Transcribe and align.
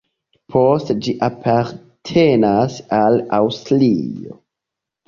Poste 0.53 0.95
ĝi 1.07 1.13
apartenas 1.27 2.81
al 3.03 3.23
Aŭstrio. 3.43 4.41